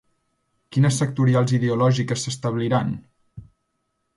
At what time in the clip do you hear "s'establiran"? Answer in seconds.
2.29-2.91